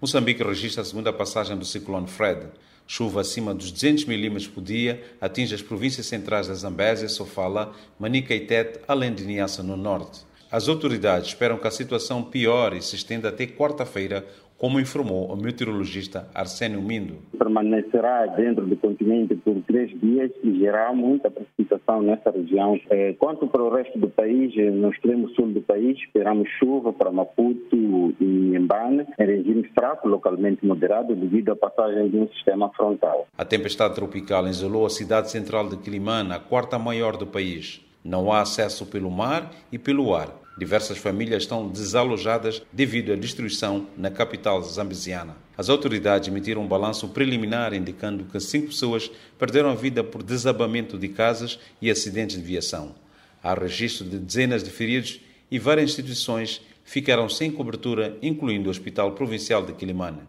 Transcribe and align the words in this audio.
Moçambique 0.00 0.42
registra 0.42 0.80
a 0.80 0.84
segunda 0.84 1.12
passagem 1.12 1.58
do 1.58 1.64
ciclone 1.66 2.06
Fred. 2.08 2.46
Chuva 2.86 3.20
acima 3.20 3.54
dos 3.54 3.70
200 3.70 4.06
milímetros 4.06 4.48
por 4.48 4.62
dia 4.62 5.04
atinge 5.20 5.54
as 5.54 5.60
províncias 5.60 6.06
centrais 6.06 6.48
da 6.48 6.54
Zambésia, 6.54 7.06
Sofala, 7.06 7.74
Manica 7.98 8.34
e 8.34 8.40
Tete, 8.40 8.80
além 8.88 9.12
de 9.12 9.26
Niassa 9.26 9.62
no 9.62 9.76
norte. 9.76 10.20
As 10.52 10.68
autoridades 10.68 11.28
esperam 11.28 11.58
que 11.58 11.68
a 11.68 11.70
situação 11.70 12.24
piore 12.24 12.78
e 12.78 12.82
se 12.82 12.96
estenda 12.96 13.28
até 13.28 13.46
quarta-feira, 13.46 14.24
como 14.58 14.80
informou 14.80 15.32
o 15.32 15.36
meteorologista 15.36 16.28
Arsénio 16.34 16.82
Mindo. 16.82 17.14
Permanecerá 17.38 18.26
dentro 18.26 18.66
do 18.66 18.76
continente 18.76 19.36
por 19.36 19.54
três 19.62 19.88
dias 20.00 20.32
e 20.42 20.58
gerar 20.58 20.92
muita 20.92 21.30
precipitação 21.30 22.02
nessa 22.02 22.32
região. 22.32 22.78
É, 22.90 23.12
quanto 23.12 23.46
para 23.46 23.62
o 23.62 23.72
resto 23.72 23.96
do 23.96 24.10
país, 24.10 24.52
no 24.74 24.90
extremo 24.90 25.30
sul 25.30 25.52
do 25.52 25.62
país, 25.62 25.96
esperamos 25.96 26.48
chuva 26.58 26.92
para 26.92 27.12
Maputo 27.12 27.76
e 28.20 28.24
Nhembane, 28.24 29.06
em 29.20 29.24
regime 29.24 29.70
fraco, 29.72 30.08
localmente 30.08 30.66
moderado, 30.66 31.14
devido 31.14 31.52
à 31.52 31.56
passagem 31.56 32.10
de 32.10 32.16
um 32.18 32.28
sistema 32.28 32.70
frontal. 32.70 33.28
A 33.38 33.44
tempestade 33.44 33.94
tropical 33.94 34.48
isolou 34.48 34.84
a 34.84 34.90
cidade 34.90 35.30
central 35.30 35.68
de 35.68 35.76
Quilimana, 35.76 36.34
a 36.34 36.40
quarta 36.40 36.76
maior 36.76 37.16
do 37.16 37.26
país. 37.26 37.86
Não 38.04 38.32
há 38.32 38.40
acesso 38.40 38.84
pelo 38.86 39.10
mar 39.10 39.52
e 39.70 39.78
pelo 39.78 40.14
ar. 40.14 40.39
Diversas 40.60 40.98
famílias 40.98 41.44
estão 41.44 41.66
desalojadas 41.66 42.60
devido 42.70 43.14
à 43.14 43.16
destruição 43.16 43.86
na 43.96 44.10
capital 44.10 44.60
zambesiana. 44.62 45.34
As 45.56 45.70
autoridades 45.70 46.28
emitiram 46.28 46.60
um 46.60 46.68
balanço 46.68 47.08
preliminar 47.08 47.72
indicando 47.72 48.24
que 48.24 48.38
cinco 48.38 48.66
pessoas 48.66 49.10
perderam 49.38 49.70
a 49.70 49.74
vida 49.74 50.04
por 50.04 50.22
desabamento 50.22 50.98
de 50.98 51.08
casas 51.08 51.58
e 51.80 51.90
acidentes 51.90 52.36
de 52.36 52.42
viação. 52.42 52.94
Há 53.42 53.54
registro 53.54 54.06
de 54.06 54.18
dezenas 54.18 54.62
de 54.62 54.68
feridos 54.68 55.18
e 55.50 55.58
várias 55.58 55.92
instituições 55.92 56.60
ficaram 56.84 57.26
sem 57.26 57.50
cobertura, 57.50 58.18
incluindo 58.20 58.68
o 58.68 58.70
Hospital 58.70 59.12
Provincial 59.12 59.64
de 59.64 59.72
Quilimane. 59.72 60.20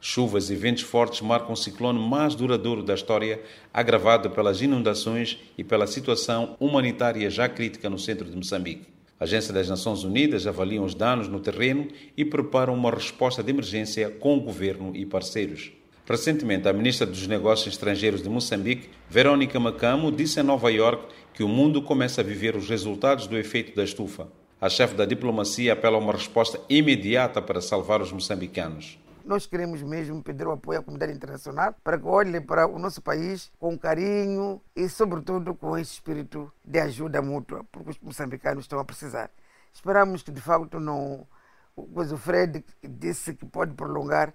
Chuvas 0.00 0.48
e 0.48 0.56
ventos 0.56 0.82
fortes 0.82 1.20
marcam 1.20 1.52
o 1.52 1.56
ciclone 1.56 1.98
mais 1.98 2.34
duradouro 2.34 2.82
da 2.82 2.94
história, 2.94 3.42
agravado 3.70 4.30
pelas 4.30 4.62
inundações 4.62 5.38
e 5.58 5.62
pela 5.62 5.86
situação 5.86 6.56
humanitária 6.58 7.28
já 7.28 7.50
crítica 7.50 7.90
no 7.90 7.98
centro 7.98 8.30
de 8.30 8.34
Moçambique. 8.34 8.93
A 9.18 9.24
Agência 9.24 9.54
das 9.54 9.68
Nações 9.68 10.02
Unidas 10.02 10.46
avalia 10.46 10.82
os 10.82 10.94
danos 10.94 11.28
no 11.28 11.38
terreno 11.38 11.88
e 12.16 12.24
prepara 12.24 12.72
uma 12.72 12.90
resposta 12.90 13.42
de 13.42 13.50
emergência 13.50 14.10
com 14.10 14.36
o 14.36 14.40
governo 14.40 14.94
e 14.94 15.06
parceiros. 15.06 15.72
Recentemente, 16.06 16.68
a 16.68 16.72
ministra 16.72 17.06
dos 17.06 17.26
Negócios 17.26 17.74
Estrangeiros 17.74 18.22
de 18.22 18.28
Moçambique, 18.28 18.90
Verônica 19.08 19.58
Macamo, 19.58 20.12
disse 20.12 20.40
em 20.40 20.42
Nova 20.42 20.70
York 20.70 21.06
que 21.32 21.42
o 21.42 21.48
mundo 21.48 21.80
começa 21.80 22.20
a 22.20 22.24
viver 22.24 22.56
os 22.56 22.68
resultados 22.68 23.26
do 23.26 23.38
efeito 23.38 23.74
da 23.74 23.84
estufa. 23.84 24.28
A 24.60 24.68
chefe 24.68 24.94
da 24.94 25.06
diplomacia 25.06 25.72
apela 25.72 25.96
a 25.96 26.00
uma 26.00 26.12
resposta 26.12 26.60
imediata 26.68 27.40
para 27.40 27.60
salvar 27.60 28.02
os 28.02 28.12
moçambicanos. 28.12 28.98
Nós 29.24 29.46
queremos 29.46 29.82
mesmo 29.82 30.22
pedir 30.22 30.46
o 30.46 30.52
apoio 30.52 30.80
à 30.80 30.82
comunidade 30.82 31.12
internacional 31.14 31.74
para 31.82 31.98
que 31.98 32.04
olhe 32.04 32.42
para 32.42 32.66
o 32.66 32.78
nosso 32.78 33.00
país 33.00 33.50
com 33.58 33.78
carinho 33.78 34.60
e, 34.76 34.86
sobretudo, 34.86 35.54
com 35.54 35.78
esse 35.78 35.94
espírito 35.94 36.52
de 36.62 36.78
ajuda 36.78 37.22
mútua, 37.22 37.64
porque 37.72 37.90
os 37.90 37.98
moçambicanos 38.00 38.64
estão 38.64 38.78
a 38.78 38.84
precisar. 38.84 39.30
Esperamos 39.72 40.22
que, 40.22 40.30
de 40.30 40.42
facto, 40.42 40.78
não. 40.78 41.26
Pois 41.94 42.12
o 42.12 42.18
Fred 42.18 42.62
disse 42.82 43.34
que 43.34 43.46
pode 43.46 43.72
prolongar, 43.72 44.34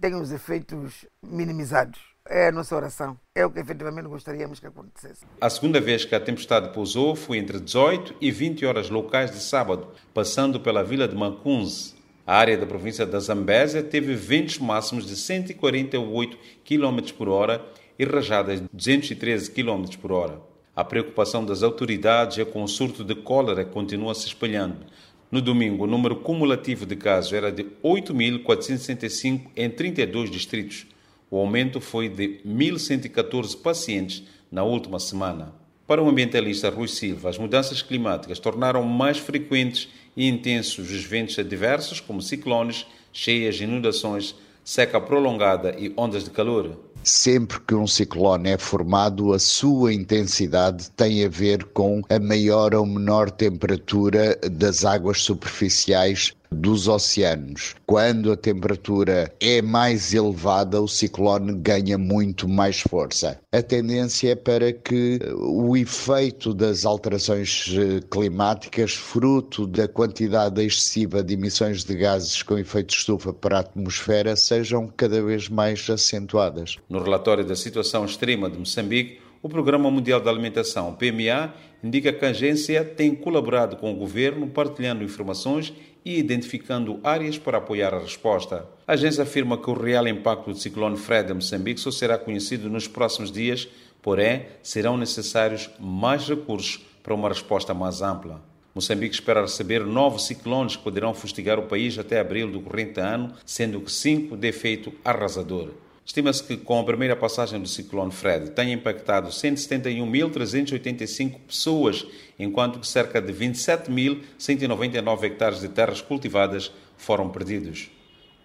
tenha 0.00 0.16
os 0.16 0.32
efeitos 0.32 1.04
minimizados. 1.22 2.00
É 2.26 2.48
a 2.48 2.52
nossa 2.52 2.74
oração. 2.74 3.20
É 3.34 3.44
o 3.44 3.50
que 3.50 3.60
efetivamente 3.60 4.08
gostaríamos 4.08 4.58
que 4.58 4.66
acontecesse. 4.66 5.26
A 5.38 5.50
segunda 5.50 5.78
vez 5.78 6.06
que 6.06 6.14
a 6.14 6.20
tempestade 6.20 6.72
pousou 6.72 7.14
foi 7.14 7.36
entre 7.36 7.60
18 7.60 8.16
e 8.22 8.30
20 8.30 8.64
horas 8.64 8.88
locais 8.88 9.30
de 9.30 9.40
sábado, 9.40 9.92
passando 10.14 10.58
pela 10.58 10.82
vila 10.82 11.06
de 11.06 11.14
Macunze, 11.14 11.94
a 12.26 12.36
área 12.36 12.56
da 12.56 12.64
província 12.64 13.04
da 13.04 13.18
Zambésia 13.20 13.82
teve 13.82 14.14
ventos 14.14 14.58
máximos 14.58 15.06
de 15.06 15.14
148 15.14 16.38
km 16.64 17.12
por 17.16 17.28
hora 17.28 17.64
e 17.98 18.04
rajadas 18.04 18.60
de 18.60 18.68
213 18.72 19.50
km 19.50 19.84
por 20.00 20.12
hora. 20.12 20.40
A 20.74 20.82
preocupação 20.82 21.44
das 21.44 21.62
autoridades 21.62 22.38
é 22.38 22.44
com 22.44 22.62
o 22.62 22.68
surto 22.68 23.04
de 23.04 23.14
cólera 23.14 23.64
que 23.64 23.70
continua 23.70 24.14
se 24.14 24.26
espalhando. 24.26 24.86
No 25.30 25.40
domingo, 25.40 25.84
o 25.84 25.86
número 25.86 26.16
cumulativo 26.16 26.86
de 26.86 26.96
casos 26.96 27.32
era 27.32 27.52
de 27.52 27.64
8.465 27.82 29.50
em 29.54 29.68
32 29.68 30.30
distritos. 30.30 30.86
O 31.30 31.36
aumento 31.36 31.80
foi 31.80 32.08
de 32.08 32.40
1.114 32.46 33.60
pacientes 33.60 34.24
na 34.50 34.64
última 34.64 34.98
semana. 34.98 35.52
Para 35.86 36.02
o 36.02 36.08
ambientalista 36.08 36.70
Rui 36.70 36.88
Silva, 36.88 37.28
as 37.28 37.36
mudanças 37.36 37.82
climáticas 37.82 38.38
tornaram 38.38 38.82
mais 38.84 39.18
frequentes 39.18 39.88
e 40.16 40.28
intensos 40.28 40.90
os 40.90 41.04
ventos 41.04 41.38
adversos, 41.38 42.00
como 42.00 42.22
ciclones, 42.22 42.86
cheias, 43.12 43.60
inundações, 43.60 44.34
seca 44.64 45.00
prolongada 45.00 45.74
e 45.78 45.92
ondas 45.96 46.24
de 46.24 46.30
calor. 46.30 46.78
Sempre 47.02 47.60
que 47.60 47.74
um 47.74 47.86
ciclone 47.86 48.48
é 48.48 48.56
formado, 48.56 49.34
a 49.34 49.38
sua 49.38 49.92
intensidade 49.92 50.90
tem 50.92 51.22
a 51.22 51.28
ver 51.28 51.64
com 51.64 52.00
a 52.08 52.18
maior 52.18 52.74
ou 52.74 52.86
menor 52.86 53.30
temperatura 53.30 54.38
das 54.50 54.86
águas 54.86 55.20
superficiais 55.20 56.32
dos 56.54 56.88
oceanos. 56.88 57.74
Quando 57.86 58.32
a 58.32 58.36
temperatura 58.36 59.32
é 59.40 59.60
mais 59.60 60.14
elevada, 60.14 60.80
o 60.80 60.88
ciclone 60.88 61.52
ganha 61.54 61.98
muito 61.98 62.48
mais 62.48 62.80
força. 62.80 63.38
A 63.52 63.62
tendência 63.62 64.32
é 64.32 64.34
para 64.34 64.72
que 64.72 65.18
o 65.36 65.76
efeito 65.76 66.54
das 66.54 66.84
alterações 66.84 67.74
eh, 67.76 68.00
climáticas, 68.10 68.94
fruto 68.94 69.66
da 69.66 69.86
quantidade 69.86 70.62
excessiva 70.62 71.22
de 71.22 71.34
emissões 71.34 71.84
de 71.84 71.94
gases 71.94 72.42
com 72.42 72.58
efeito 72.58 72.88
de 72.88 72.96
estufa 72.96 73.32
para 73.32 73.58
a 73.58 73.60
atmosfera, 73.60 74.36
sejam 74.36 74.88
cada 74.96 75.22
vez 75.22 75.48
mais 75.48 75.88
acentuadas. 75.88 76.76
No 76.88 77.02
relatório 77.02 77.44
da 77.44 77.56
situação 77.56 78.04
extrema 78.04 78.48
de 78.48 78.58
Moçambique, 78.58 79.23
o 79.44 79.48
Programa 79.50 79.90
Mundial 79.90 80.20
da 80.20 80.30
Alimentação, 80.30 80.94
PMA, 80.94 81.52
indica 81.82 82.10
que 82.10 82.24
a 82.24 82.30
agência 82.30 82.82
tem 82.82 83.14
colaborado 83.14 83.76
com 83.76 83.92
o 83.92 83.94
governo, 83.94 84.46
partilhando 84.46 85.04
informações 85.04 85.70
e 86.02 86.18
identificando 86.18 86.98
áreas 87.04 87.36
para 87.36 87.58
apoiar 87.58 87.92
a 87.92 87.98
resposta. 87.98 88.66
A 88.88 88.94
agência 88.94 89.22
afirma 89.22 89.58
que 89.58 89.68
o 89.68 89.74
real 89.74 90.08
impacto 90.08 90.50
do 90.50 90.56
ciclone 90.56 90.96
Fred 90.96 91.30
em 91.30 91.34
Moçambique 91.34 91.78
só 91.78 91.90
será 91.90 92.16
conhecido 92.16 92.70
nos 92.70 92.88
próximos 92.88 93.30
dias, 93.30 93.68
porém 94.00 94.46
serão 94.62 94.96
necessários 94.96 95.68
mais 95.78 96.26
recursos 96.26 96.82
para 97.02 97.14
uma 97.14 97.28
resposta 97.28 97.74
mais 97.74 98.00
ampla. 98.00 98.40
Moçambique 98.74 99.14
espera 99.14 99.42
receber 99.42 99.84
novos 99.84 100.26
ciclones 100.26 100.74
que 100.74 100.82
poderão 100.82 101.12
fustigar 101.12 101.58
o 101.58 101.64
país 101.64 101.98
até 101.98 102.18
abril 102.18 102.50
do 102.50 102.62
corrente 102.62 102.98
ano, 102.98 103.34
sendo 103.44 103.78
que 103.82 103.92
cinco 103.92 104.38
de 104.38 104.48
efeito 104.48 104.90
arrasador. 105.04 105.83
Estima-se 106.04 106.44
que 106.44 106.58
com 106.58 106.78
a 106.78 106.84
primeira 106.84 107.16
passagem 107.16 107.58
do 107.60 107.68
ciclone 107.68 108.12
Fred 108.12 108.50
tenha 108.50 108.74
impactado 108.74 109.30
171.385 109.30 111.40
pessoas, 111.46 112.06
enquanto 112.38 112.78
que 112.78 112.86
cerca 112.86 113.22
de 113.22 113.32
27.199 113.32 115.24
hectares 115.24 115.60
de 115.60 115.68
terras 115.68 116.02
cultivadas 116.02 116.70
foram 116.96 117.28
perdidos. 117.30 117.90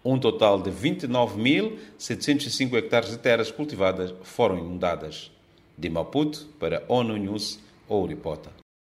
Um 0.03 0.17
total 0.17 0.59
de 0.61 0.71
29.705 0.71 2.73
hectares 2.75 3.11
de 3.11 3.17
terras 3.17 3.51
cultivadas 3.51 4.15
foram 4.23 4.57
inundadas. 4.57 5.29
De 5.77 5.89
Maputo 5.89 6.47
para 6.57 6.85
ONU 6.87 7.17
News, 7.17 7.59
Ouripota. 7.89 8.68